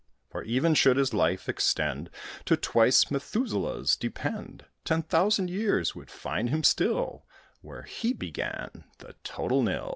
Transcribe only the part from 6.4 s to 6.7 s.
him